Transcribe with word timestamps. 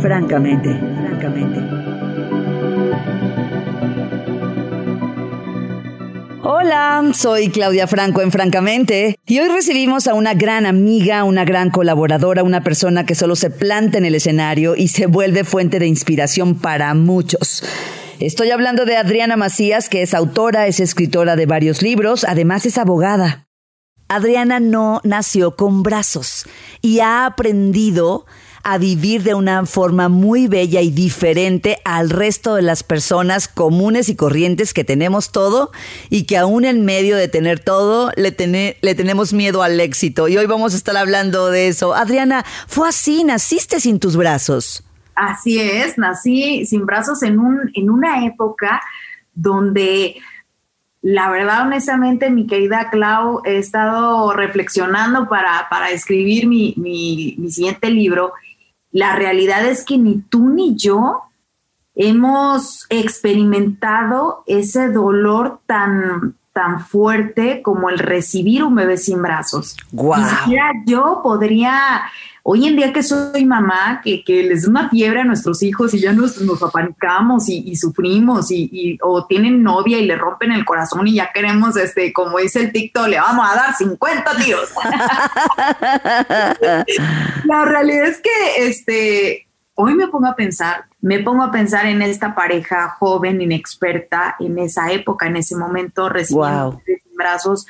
Francamente, 0.00 0.68
francamente. 0.70 1.58
Hola, 6.44 7.02
soy 7.14 7.50
Claudia 7.50 7.88
Franco 7.88 8.22
en 8.22 8.30
Francamente 8.30 9.18
y 9.26 9.40
hoy 9.40 9.48
recibimos 9.48 10.06
a 10.06 10.14
una 10.14 10.34
gran 10.34 10.66
amiga, 10.66 11.24
una 11.24 11.44
gran 11.44 11.70
colaboradora, 11.70 12.44
una 12.44 12.62
persona 12.62 13.04
que 13.04 13.16
solo 13.16 13.34
se 13.34 13.50
planta 13.50 13.98
en 13.98 14.04
el 14.04 14.14
escenario 14.14 14.76
y 14.76 14.88
se 14.88 15.06
vuelve 15.06 15.42
fuente 15.42 15.80
de 15.80 15.88
inspiración 15.88 16.54
para 16.54 16.94
muchos. 16.94 17.64
Estoy 18.20 18.50
hablando 18.52 18.84
de 18.84 18.96
Adriana 18.96 19.36
Macías, 19.36 19.88
que 19.88 20.02
es 20.02 20.14
autora, 20.14 20.68
es 20.68 20.78
escritora 20.78 21.34
de 21.34 21.46
varios 21.46 21.82
libros, 21.82 22.24
además 22.24 22.66
es 22.66 22.78
abogada. 22.78 23.48
Adriana 24.08 24.58
no 24.58 25.00
nació 25.04 25.54
con 25.54 25.82
brazos 25.82 26.46
y 26.80 27.00
ha 27.00 27.26
aprendido 27.26 28.24
a 28.72 28.78
vivir 28.78 29.22
de 29.22 29.34
una 29.34 29.64
forma 29.64 30.08
muy 30.08 30.46
bella 30.46 30.82
y 30.82 30.90
diferente 30.90 31.78
al 31.84 32.10
resto 32.10 32.54
de 32.54 32.62
las 32.62 32.82
personas 32.82 33.48
comunes 33.48 34.10
y 34.10 34.16
corrientes 34.16 34.74
que 34.74 34.84
tenemos 34.84 35.32
todo 35.32 35.70
y 36.10 36.24
que 36.24 36.36
aún 36.36 36.66
en 36.66 36.84
medio 36.84 37.16
de 37.16 37.28
tener 37.28 37.60
todo 37.60 38.10
le, 38.16 38.34
le 38.80 38.94
tenemos 38.94 39.32
miedo 39.32 39.62
al 39.62 39.80
éxito. 39.80 40.28
Y 40.28 40.36
hoy 40.36 40.44
vamos 40.44 40.74
a 40.74 40.76
estar 40.76 40.96
hablando 40.98 41.50
de 41.50 41.68
eso. 41.68 41.94
Adriana, 41.94 42.44
fue 42.66 42.88
así, 42.88 43.24
naciste 43.24 43.80
sin 43.80 43.98
tus 43.98 44.16
brazos. 44.16 44.84
Así 45.14 45.58
es, 45.58 45.96
nací 45.96 46.66
sin 46.66 46.84
brazos 46.84 47.22
en, 47.22 47.38
un, 47.38 47.70
en 47.74 47.88
una 47.88 48.26
época 48.26 48.82
donde 49.34 50.16
la 51.00 51.30
verdad, 51.30 51.66
honestamente, 51.66 52.28
mi 52.28 52.46
querida 52.46 52.90
Clau, 52.90 53.40
he 53.44 53.56
estado 53.56 54.32
reflexionando 54.32 55.28
para, 55.28 55.68
para 55.70 55.90
escribir 55.90 56.46
mi, 56.46 56.74
mi, 56.76 57.36
mi, 57.38 57.50
siguiente 57.50 57.88
libro 57.88 58.32
la 58.90 59.14
realidad 59.14 59.66
es 59.66 59.84
que 59.84 59.98
ni 59.98 60.20
tú 60.20 60.48
ni 60.48 60.76
yo 60.76 61.22
hemos 61.94 62.86
experimentado 62.90 64.44
ese 64.46 64.88
dolor 64.88 65.60
tan, 65.66 66.36
tan 66.58 66.80
fuerte 66.80 67.62
como 67.62 67.88
el 67.88 68.00
recibir 68.00 68.64
un 68.64 68.74
bebé 68.74 68.96
sin 68.96 69.22
brazos. 69.22 69.76
Wow. 69.92 70.16
Ni 70.16 70.24
siquiera 70.24 70.72
yo 70.84 71.20
podría 71.22 72.02
Hoy 72.50 72.66
en 72.66 72.76
día 72.76 72.94
que 72.94 73.02
soy 73.02 73.44
mamá, 73.44 74.00
que, 74.02 74.24
que 74.24 74.42
les 74.42 74.62
da 74.62 74.70
una 74.70 74.88
fiebre 74.88 75.20
a 75.20 75.24
nuestros 75.24 75.62
hijos 75.62 75.92
y 75.92 76.00
ya 76.00 76.14
nos, 76.14 76.40
nos 76.40 76.62
apanicamos 76.62 77.46
y, 77.50 77.76
sufrimos 77.76 78.50
y, 78.50 78.98
o 79.02 79.26
tienen 79.26 79.62
novia 79.62 79.98
y 79.98 80.06
le 80.06 80.16
rompen 80.16 80.52
el 80.52 80.64
corazón 80.64 81.06
y 81.06 81.16
ya 81.16 81.30
queremos, 81.30 81.76
este, 81.76 82.10
como 82.10 82.38
dice 82.38 82.60
el 82.60 82.72
TikTok, 82.72 83.08
le 83.08 83.20
vamos 83.20 83.46
a 83.46 83.54
dar 83.54 83.76
50 83.76 84.36
tiros. 84.38 84.70
La 87.44 87.66
realidad 87.66 88.06
es 88.06 88.22
que 88.22 88.66
este, 88.66 89.46
hoy 89.74 89.94
me 89.94 90.08
pongo 90.08 90.28
a 90.28 90.34
pensar, 90.34 90.86
me 91.00 91.20
pongo 91.20 91.44
a 91.44 91.50
pensar 91.50 91.86
en 91.86 92.02
esta 92.02 92.34
pareja 92.34 92.96
joven, 92.98 93.40
inexperta, 93.40 94.36
en 94.40 94.58
esa 94.58 94.90
época, 94.90 95.26
en 95.26 95.36
ese 95.36 95.56
momento, 95.56 96.08
recibiendo 96.08 96.72
wow. 96.72 96.82
brazos. 97.16 97.66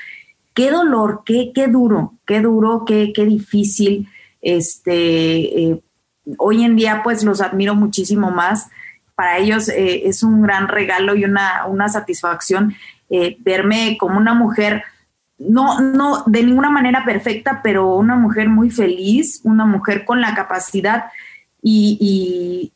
Qué 0.54 0.70
dolor, 0.70 1.22
qué, 1.24 1.52
qué 1.54 1.68
duro, 1.68 2.14
qué 2.26 2.40
duro, 2.40 2.84
qué, 2.86 3.12
qué 3.14 3.26
difícil 3.26 4.08
este, 4.40 5.62
eh, 5.62 5.80
hoy 6.38 6.64
en 6.64 6.76
día 6.76 7.02
pues 7.02 7.24
los 7.24 7.40
admiro 7.40 7.74
muchísimo 7.74 8.30
más. 8.30 8.68
Para 9.14 9.38
ellos 9.38 9.68
eh, 9.68 10.08
es 10.08 10.22
un 10.22 10.42
gran 10.42 10.68
regalo 10.68 11.16
y 11.16 11.24
una, 11.24 11.66
una 11.66 11.88
satisfacción 11.88 12.74
eh, 13.10 13.36
verme 13.40 13.96
como 13.98 14.18
una 14.18 14.34
mujer, 14.34 14.84
no, 15.38 15.80
no 15.80 16.24
de 16.26 16.42
ninguna 16.42 16.70
manera 16.70 17.04
perfecta, 17.04 17.60
pero 17.62 17.94
una 17.94 18.16
mujer 18.16 18.48
muy 18.48 18.70
feliz, 18.70 19.40
una 19.44 19.64
mujer 19.64 20.04
con 20.04 20.20
la 20.20 20.34
capacidad 20.34 21.06
y, 21.62 21.98
y 22.00 22.72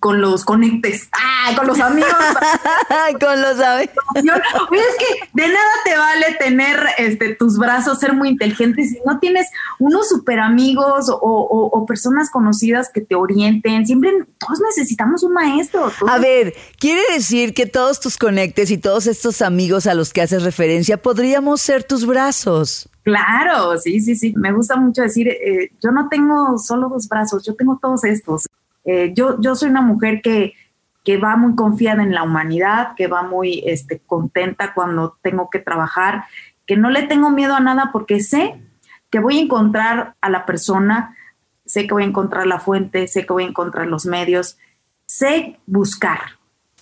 con 0.00 0.20
los 0.20 0.44
conectes, 0.44 1.08
¡ah! 1.12 1.54
con 1.56 1.68
los 1.68 1.78
amigos. 1.78 2.10
con 3.20 3.40
los 3.40 3.60
amigos. 3.60 3.94
Oye, 4.16 4.80
es 4.80 4.96
que 4.98 5.28
de 5.34 5.48
nada 5.48 5.70
te 5.84 5.96
vale 5.96 6.36
tener 6.38 6.80
este, 6.98 7.34
tus 7.36 7.58
brazos, 7.58 8.00
ser 8.00 8.12
muy 8.12 8.30
inteligente 8.30 8.84
si 8.84 8.98
no 9.06 9.20
tienes 9.20 9.46
unos 9.78 10.08
super 10.08 10.40
amigos 10.40 11.08
o, 11.08 11.18
o, 11.20 11.86
personas 11.86 12.30
conocidas 12.30 12.90
que 12.92 13.00
te 13.00 13.14
orienten. 13.14 13.86
Siempre 13.86 14.10
todos 14.38 14.60
necesitamos 14.60 15.22
un 15.22 15.32
maestro. 15.32 15.92
A 16.08 16.18
ver, 16.18 16.54
quiere 16.78 17.02
decir 17.12 17.54
que 17.54 17.66
todos 17.66 18.00
tus 18.00 18.16
conectes 18.16 18.70
y 18.72 18.78
todos 18.78 19.06
estos 19.06 19.42
amigos 19.42 19.86
a 19.86 19.94
los 19.94 20.12
que 20.12 20.22
haces 20.22 20.42
referencia 20.42 21.00
podríamos 21.00 21.60
ser 21.60 21.84
tus 21.84 22.04
brazos. 22.04 22.88
Claro, 23.04 23.78
sí, 23.78 24.00
sí, 24.00 24.16
sí. 24.16 24.34
Me 24.36 24.52
gusta 24.52 24.76
mucho 24.76 25.02
decir, 25.02 25.28
eh, 25.28 25.70
yo 25.82 25.92
no 25.92 26.08
tengo 26.08 26.58
solo 26.58 26.88
dos 26.88 27.08
brazos, 27.08 27.44
yo 27.46 27.54
tengo 27.54 27.78
todos 27.80 28.04
estos. 28.04 28.46
Eh, 28.90 29.12
yo, 29.14 29.38
yo 29.38 29.54
soy 29.54 29.68
una 29.68 29.82
mujer 29.82 30.22
que, 30.22 30.54
que 31.04 31.18
va 31.18 31.36
muy 31.36 31.54
confiada 31.54 32.02
en 32.02 32.14
la 32.14 32.22
humanidad, 32.22 32.94
que 32.96 33.06
va 33.06 33.22
muy 33.22 33.62
este, 33.66 33.98
contenta 33.98 34.72
cuando 34.72 35.18
tengo 35.20 35.50
que 35.50 35.58
trabajar, 35.58 36.24
que 36.66 36.78
no 36.78 36.88
le 36.88 37.02
tengo 37.02 37.28
miedo 37.28 37.54
a 37.54 37.60
nada 37.60 37.90
porque 37.92 38.20
sé 38.20 38.62
que 39.10 39.18
voy 39.18 39.38
a 39.38 39.42
encontrar 39.42 40.14
a 40.22 40.30
la 40.30 40.46
persona, 40.46 41.14
sé 41.66 41.86
que 41.86 41.92
voy 41.92 42.04
a 42.04 42.06
encontrar 42.06 42.46
la 42.46 42.60
fuente, 42.60 43.06
sé 43.08 43.26
que 43.26 43.32
voy 43.34 43.44
a 43.44 43.48
encontrar 43.48 43.86
los 43.88 44.06
medios, 44.06 44.56
sé 45.04 45.60
buscar. 45.66 46.20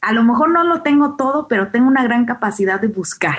A 0.00 0.12
lo 0.12 0.22
mejor 0.22 0.50
no 0.50 0.62
lo 0.62 0.82
tengo 0.82 1.16
todo, 1.16 1.48
pero 1.48 1.72
tengo 1.72 1.88
una 1.88 2.04
gran 2.04 2.24
capacidad 2.24 2.80
de 2.80 2.86
buscar. 2.86 3.38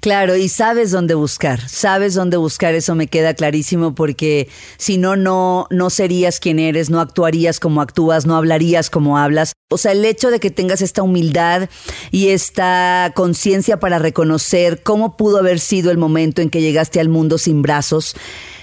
Claro, 0.00 0.34
y 0.34 0.48
sabes 0.48 0.92
dónde 0.92 1.12
buscar, 1.14 1.68
sabes 1.68 2.14
dónde 2.14 2.38
buscar, 2.38 2.74
eso 2.74 2.94
me 2.94 3.06
queda 3.06 3.34
clarísimo 3.34 3.94
porque 3.94 4.48
si 4.78 4.96
no, 4.96 5.14
no, 5.14 5.66
no 5.68 5.90
serías 5.90 6.40
quien 6.40 6.58
eres, 6.58 6.88
no 6.88 7.00
actuarías 7.00 7.60
como 7.60 7.82
actúas, 7.82 8.24
no 8.24 8.34
hablarías 8.34 8.88
como 8.88 9.18
hablas. 9.18 9.52
O 9.70 9.76
sea, 9.76 9.92
el 9.92 10.02
hecho 10.06 10.30
de 10.30 10.40
que 10.40 10.50
tengas 10.50 10.80
esta 10.80 11.02
humildad 11.02 11.68
y 12.10 12.28
esta 12.28 13.12
conciencia 13.14 13.78
para 13.78 13.98
reconocer 13.98 14.82
cómo 14.82 15.18
pudo 15.18 15.36
haber 15.36 15.60
sido 15.60 15.90
el 15.90 15.98
momento 15.98 16.40
en 16.40 16.48
que 16.48 16.62
llegaste 16.62 16.98
al 16.98 17.10
mundo 17.10 17.36
sin 17.36 17.60
brazos, 17.60 18.16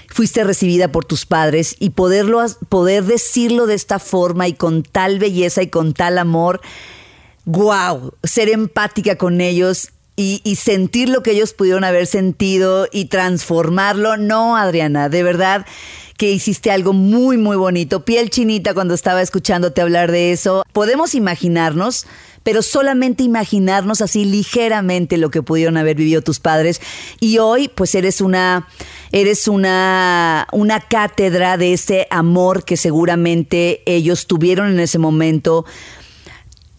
fuiste 0.08 0.42
recibida 0.42 0.90
por 0.90 1.04
tus 1.04 1.24
padres 1.24 1.76
y 1.78 1.90
poderlo, 1.90 2.44
poder 2.68 3.04
decirlo 3.04 3.66
de 3.68 3.74
esta 3.74 4.00
forma 4.00 4.48
y 4.48 4.54
con 4.54 4.82
tal 4.82 5.20
belleza 5.20 5.62
y 5.62 5.68
con 5.68 5.94
tal 5.94 6.18
amor, 6.18 6.60
wow, 7.44 8.12
ser 8.24 8.48
empática 8.48 9.14
con 9.14 9.40
ellos 9.40 9.92
y, 10.20 10.56
sentir 10.56 11.08
lo 11.08 11.22
que 11.22 11.30
ellos 11.30 11.52
pudieron 11.52 11.84
haber 11.84 12.08
sentido 12.08 12.88
y 12.90 13.04
transformarlo. 13.04 14.16
No, 14.16 14.56
Adriana, 14.56 15.08
de 15.08 15.22
verdad 15.22 15.64
que 16.16 16.32
hiciste 16.32 16.72
algo 16.72 16.92
muy, 16.92 17.36
muy 17.36 17.56
bonito. 17.56 18.04
Piel 18.04 18.28
chinita 18.28 18.74
cuando 18.74 18.94
estaba 18.94 19.22
escuchándote 19.22 19.80
hablar 19.80 20.10
de 20.10 20.32
eso. 20.32 20.64
Podemos 20.72 21.14
imaginarnos, 21.14 22.08
pero 22.42 22.62
solamente 22.62 23.22
imaginarnos 23.22 24.00
así 24.00 24.24
ligeramente 24.24 25.18
lo 25.18 25.30
que 25.30 25.44
pudieron 25.44 25.76
haber 25.76 25.96
vivido 25.96 26.20
tus 26.20 26.40
padres. 26.40 26.80
Y 27.20 27.38
hoy, 27.38 27.68
pues 27.68 27.94
eres 27.94 28.20
una, 28.20 28.66
eres 29.12 29.46
una, 29.46 30.48
una 30.50 30.80
cátedra 30.80 31.56
de 31.58 31.74
ese 31.74 32.08
amor 32.10 32.64
que 32.64 32.76
seguramente 32.76 33.82
ellos 33.86 34.26
tuvieron 34.26 34.68
en 34.72 34.80
ese 34.80 34.98
momento. 34.98 35.64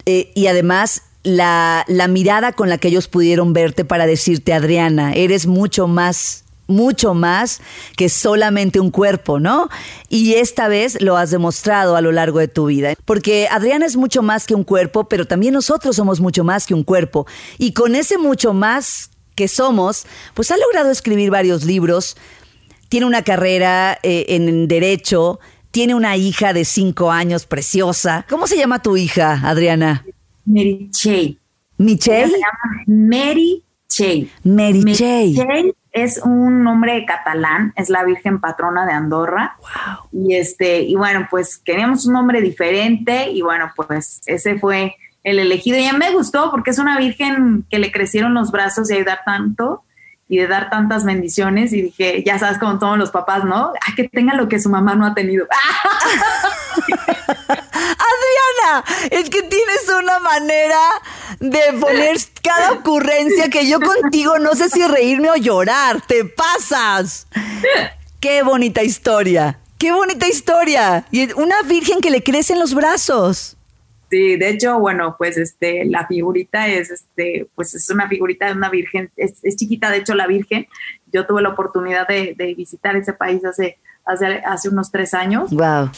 Eh, 0.04 0.30
y 0.34 0.48
además 0.48 1.04
la, 1.22 1.84
la 1.88 2.08
mirada 2.08 2.52
con 2.52 2.68
la 2.68 2.78
que 2.78 2.88
ellos 2.88 3.08
pudieron 3.08 3.52
verte 3.52 3.84
para 3.84 4.06
decirte, 4.06 4.52
Adriana, 4.52 5.12
eres 5.12 5.46
mucho 5.46 5.86
más 5.86 6.44
mucho 6.70 7.14
más 7.14 7.60
que 7.96 8.08
solamente 8.08 8.80
un 8.80 8.90
cuerpo, 8.90 9.38
¿no? 9.38 9.68
Y 10.08 10.34
esta 10.34 10.68
vez 10.68 11.00
lo 11.02 11.16
has 11.16 11.30
demostrado 11.30 11.96
a 11.96 12.00
lo 12.00 12.12
largo 12.12 12.38
de 12.38 12.48
tu 12.48 12.66
vida. 12.66 12.94
Porque 13.04 13.48
Adriana 13.50 13.84
es 13.84 13.96
mucho 13.96 14.22
más 14.22 14.46
que 14.46 14.54
un 14.54 14.64
cuerpo, 14.64 15.08
pero 15.08 15.26
también 15.26 15.52
nosotros 15.52 15.96
somos 15.96 16.20
mucho 16.20 16.44
más 16.44 16.66
que 16.66 16.74
un 16.74 16.84
cuerpo. 16.84 17.26
Y 17.58 17.72
con 17.72 17.94
ese 17.94 18.16
mucho 18.16 18.54
más 18.54 19.10
que 19.34 19.48
somos, 19.48 20.06
pues 20.34 20.50
ha 20.50 20.56
logrado 20.56 20.90
escribir 20.90 21.30
varios 21.30 21.64
libros, 21.64 22.16
tiene 22.88 23.06
una 23.06 23.22
carrera 23.22 23.98
eh, 24.02 24.26
en 24.28 24.68
derecho, 24.68 25.40
tiene 25.70 25.94
una 25.94 26.16
hija 26.16 26.52
de 26.52 26.64
cinco 26.64 27.10
años 27.10 27.46
preciosa. 27.46 28.26
¿Cómo 28.28 28.46
se 28.46 28.56
llama 28.56 28.82
tu 28.82 28.96
hija, 28.96 29.40
Adriana? 29.44 30.04
Mary 30.50 30.88
Chey. 30.90 31.38
¿Michelle? 31.78 32.30
Se 32.30 32.38
llama 32.38 32.84
Mary 32.86 33.64
Chey. 33.88 34.30
Mary, 34.44 34.84
Chey. 34.92 35.36
es 35.92 36.20
un 36.22 36.62
nombre 36.62 37.04
catalán, 37.06 37.72
es 37.76 37.88
la 37.88 38.04
Virgen 38.04 38.40
patrona 38.40 38.86
de 38.86 38.92
Andorra. 38.92 39.56
Wow. 39.60 40.26
Y 40.26 40.34
este, 40.34 40.82
y 40.82 40.94
bueno, 40.94 41.26
pues 41.30 41.58
queríamos 41.58 42.06
un 42.06 42.14
nombre 42.14 42.40
diferente, 42.40 43.30
y 43.30 43.42
bueno, 43.42 43.72
pues 43.74 44.20
ese 44.26 44.58
fue 44.58 44.96
el 45.24 45.38
elegido. 45.38 45.78
Y 45.78 45.86
a 45.86 45.92
mí 45.92 45.98
me 45.98 46.12
gustó 46.12 46.50
porque 46.50 46.70
es 46.70 46.78
una 46.78 46.98
virgen 46.98 47.64
que 47.70 47.78
le 47.78 47.92
crecieron 47.92 48.34
los 48.34 48.50
brazos 48.50 48.90
y 48.90 48.94
ayudar 48.94 49.20
tanto 49.24 49.84
y 50.28 50.38
de 50.38 50.46
dar 50.46 50.70
tantas 50.70 51.04
bendiciones. 51.04 51.72
Y 51.72 51.82
dije, 51.82 52.22
ya 52.24 52.38
sabes, 52.38 52.58
como 52.58 52.78
todos 52.78 52.96
los 52.96 53.10
papás, 53.10 53.44
¿no? 53.44 53.72
Ay, 53.86 53.94
que 53.94 54.08
tenga 54.08 54.34
lo 54.34 54.48
que 54.48 54.60
su 54.60 54.70
mamá 54.70 54.94
no 54.94 55.04
ha 55.04 55.14
tenido. 55.14 55.46
Es 59.10 59.30
que 59.30 59.42
tienes 59.42 59.88
una 59.88 60.18
manera 60.20 60.80
de 61.38 61.60
poner 61.80 62.16
cada 62.42 62.72
ocurrencia 62.72 63.48
que 63.50 63.68
yo 63.68 63.80
contigo 63.80 64.38
no 64.38 64.54
sé 64.54 64.68
si 64.68 64.86
reírme 64.86 65.30
o 65.30 65.36
llorar. 65.36 66.00
Te 66.06 66.24
pasas. 66.24 67.26
Qué 68.20 68.42
bonita 68.42 68.82
historia. 68.82 69.58
¡Qué 69.78 69.92
bonita 69.92 70.28
historia! 70.28 71.06
Y 71.10 71.32
una 71.32 71.62
virgen 71.62 72.02
que 72.02 72.10
le 72.10 72.22
crece 72.22 72.52
en 72.52 72.58
los 72.58 72.74
brazos. 72.74 73.56
Sí, 74.10 74.36
de 74.36 74.50
hecho, 74.50 74.78
bueno, 74.78 75.14
pues 75.16 75.38
este, 75.38 75.86
la 75.86 76.06
figurita 76.06 76.66
es, 76.66 76.90
este, 76.90 77.48
pues 77.54 77.74
es 77.74 77.88
una 77.88 78.06
figurita 78.06 78.46
de 78.46 78.52
una 78.52 78.68
virgen, 78.68 79.10
es, 79.16 79.40
chiquita, 79.56 79.88
de 79.90 79.98
hecho, 79.98 80.14
la 80.14 80.26
virgen. 80.26 80.66
Yo 81.12 81.26
tuve 81.26 81.40
la 81.40 81.50
oportunidad 81.50 82.06
de, 82.08 82.34
visitar 82.56 82.94
ese 82.96 83.14
país 83.14 83.42
hace, 83.42 83.78
hace, 84.04 84.26
hace 84.44 84.68
unos 84.68 84.90
tres 84.90 85.14
años. 85.14 85.50
Wow. 85.50 85.90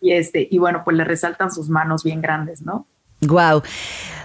Y 0.00 0.12
este, 0.12 0.48
y 0.50 0.58
bueno, 0.58 0.82
pues 0.84 0.96
le 0.96 1.04
resaltan 1.04 1.52
sus 1.52 1.68
manos 1.68 2.04
bien 2.04 2.20
grandes, 2.22 2.62
¿no? 2.62 2.86
Wow. 3.22 3.62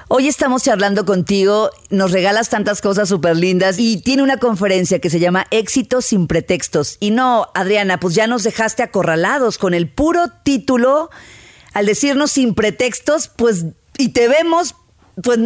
Hoy 0.08 0.28
estamos 0.28 0.64
charlando 0.64 1.04
contigo, 1.04 1.72
nos 1.90 2.12
regalas 2.12 2.50
tantas 2.50 2.80
cosas 2.82 3.10
súper 3.10 3.36
lindas 3.36 3.80
y 3.80 4.02
tiene 4.02 4.22
una 4.22 4.38
conferencia 4.38 5.00
que 5.00 5.10
se 5.10 5.20
llama 5.20 5.48
Éxitos 5.50 6.06
sin 6.06 6.28
pretextos. 6.28 6.98
Y 7.00 7.10
no, 7.10 7.48
Adriana, 7.56 8.00
pues 8.00 8.14
ya 8.14 8.28
nos 8.28 8.44
dejaste 8.44 8.84
acorralados 8.84 9.58
con 9.58 9.74
el 9.74 9.90
puro 9.90 10.28
título. 10.44 11.10
Al 11.74 11.88
decirnos 11.88 12.32
sin 12.32 12.54
pretextos, 12.54 13.28
pues, 13.28 13.66
y 13.98 14.10
te 14.10 14.28
vemos 14.28 14.76
pues 15.24 15.40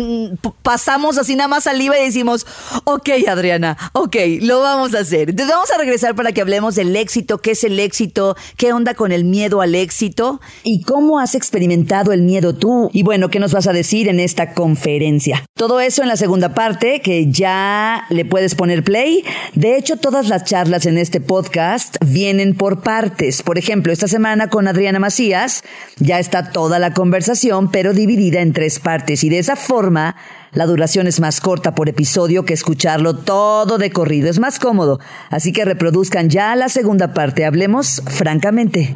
pasamos 0.61 1.17
así 1.17 1.35
nada 1.35 1.47
más 1.47 1.65
saliva 1.65 1.97
y 1.99 2.05
decimos, 2.05 2.45
ok 2.85 3.09
Adriana, 3.27 3.77
ok, 3.93 4.15
lo 4.41 4.61
vamos 4.61 4.95
a 4.95 4.99
hacer. 4.99 5.29
Entonces 5.29 5.53
vamos 5.53 5.71
a 5.71 5.77
regresar 5.77 6.15
para 6.15 6.31
que 6.31 6.41
hablemos 6.41 6.75
del 6.75 6.95
éxito, 6.95 7.39
qué 7.39 7.51
es 7.51 7.63
el 7.63 7.79
éxito, 7.79 8.35
qué 8.57 8.73
onda 8.73 8.93
con 8.93 9.11
el 9.11 9.25
miedo 9.25 9.61
al 9.61 9.75
éxito 9.75 10.41
y 10.63 10.81
cómo 10.81 11.19
has 11.19 11.35
experimentado 11.35 12.11
el 12.11 12.21
miedo 12.21 12.55
tú. 12.55 12.89
Y 12.93 13.03
bueno, 13.03 13.29
¿qué 13.29 13.39
nos 13.39 13.53
vas 13.53 13.67
a 13.67 13.73
decir 13.73 14.07
en 14.07 14.19
esta 14.19 14.53
conferencia? 14.53 15.45
Todo 15.55 15.79
eso 15.79 16.01
en 16.01 16.07
la 16.07 16.17
segunda 16.17 16.53
parte 16.53 17.01
que 17.01 17.31
ya 17.31 18.05
le 18.09 18.25
puedes 18.25 18.55
poner 18.55 18.83
play. 18.83 19.23
De 19.53 19.77
hecho, 19.77 19.97
todas 19.97 20.29
las 20.29 20.45
charlas 20.45 20.85
en 20.85 20.97
este 20.97 21.21
podcast 21.21 21.97
vienen 22.05 22.55
por 22.55 22.81
partes. 22.81 23.43
Por 23.43 23.57
ejemplo, 23.57 23.93
esta 23.93 24.07
semana 24.07 24.49
con 24.49 24.67
Adriana 24.67 24.99
Macías 24.99 25.63
ya 25.97 26.19
está 26.19 26.51
toda 26.51 26.79
la 26.79 26.93
conversación, 26.93 27.71
pero 27.71 27.93
dividida 27.93 28.41
en 28.41 28.53
tres 28.53 28.79
partes 28.79 29.23
y 29.23 29.29
de 29.29 29.39
esa 29.39 29.55
forma, 29.59 30.15
la 30.51 30.65
duración 30.65 31.05
es 31.05 31.19
más 31.19 31.41
corta 31.41 31.75
por 31.75 31.89
episodio 31.89 32.45
que 32.45 32.53
escucharlo 32.53 33.15
todo 33.15 33.77
de 33.77 33.91
corrido. 33.91 34.29
Es 34.29 34.39
más 34.39 34.59
cómodo. 34.59 34.99
Así 35.29 35.53
que 35.53 35.65
reproduzcan 35.65 36.29
ya 36.29 36.55
la 36.55 36.69
segunda 36.69 37.13
parte. 37.13 37.45
Hablemos 37.45 38.01
francamente. 38.07 38.93